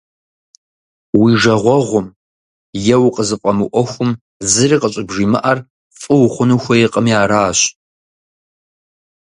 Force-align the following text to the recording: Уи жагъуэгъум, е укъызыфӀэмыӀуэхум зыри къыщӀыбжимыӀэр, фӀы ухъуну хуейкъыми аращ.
Уи 1.19 1.31
жагъуэгъум, 1.41 2.07
е 2.93 2.97
укъызыфӀэмыӀуэхум 3.07 4.11
зыри 4.51 4.77
къыщӀыбжимыӀэр, 4.81 5.57
фӀы 5.99 6.15
ухъуну 6.25 6.59
хуейкъыми 6.63 7.13
аращ. 7.21 7.59